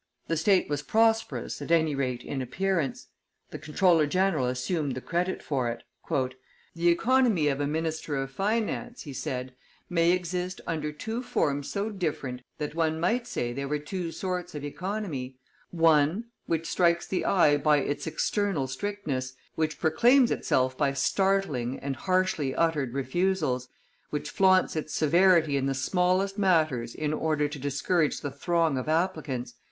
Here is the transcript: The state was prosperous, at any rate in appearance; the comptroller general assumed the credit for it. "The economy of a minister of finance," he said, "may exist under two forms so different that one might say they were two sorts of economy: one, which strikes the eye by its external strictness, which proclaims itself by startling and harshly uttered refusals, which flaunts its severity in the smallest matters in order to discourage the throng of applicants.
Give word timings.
The 0.29 0.35
state 0.35 0.67
was 0.67 0.81
prosperous, 0.81 1.61
at 1.61 1.69
any 1.69 1.93
rate 1.93 2.23
in 2.23 2.41
appearance; 2.41 3.09
the 3.51 3.59
comptroller 3.59 4.07
general 4.07 4.47
assumed 4.47 4.95
the 4.95 4.99
credit 4.99 5.43
for 5.43 5.69
it. 5.69 5.83
"The 6.09 6.87
economy 6.89 7.47
of 7.49 7.61
a 7.61 7.67
minister 7.67 8.15
of 8.15 8.31
finance," 8.31 9.03
he 9.03 9.13
said, 9.13 9.53
"may 9.91 10.09
exist 10.11 10.59
under 10.65 10.91
two 10.91 11.21
forms 11.21 11.69
so 11.69 11.91
different 11.91 12.41
that 12.57 12.73
one 12.73 12.99
might 12.99 13.27
say 13.27 13.53
they 13.53 13.65
were 13.65 13.77
two 13.77 14.11
sorts 14.11 14.55
of 14.55 14.65
economy: 14.65 15.37
one, 15.69 16.23
which 16.47 16.65
strikes 16.65 17.05
the 17.05 17.23
eye 17.23 17.57
by 17.57 17.77
its 17.77 18.07
external 18.07 18.65
strictness, 18.65 19.33
which 19.53 19.79
proclaims 19.79 20.31
itself 20.31 20.75
by 20.75 20.93
startling 20.93 21.77
and 21.77 21.95
harshly 21.95 22.55
uttered 22.55 22.95
refusals, 22.95 23.69
which 24.09 24.31
flaunts 24.31 24.75
its 24.75 24.95
severity 24.95 25.57
in 25.57 25.67
the 25.67 25.75
smallest 25.75 26.39
matters 26.39 26.95
in 26.95 27.13
order 27.13 27.47
to 27.47 27.59
discourage 27.59 28.21
the 28.21 28.31
throng 28.31 28.79
of 28.79 28.89
applicants. 28.89 29.53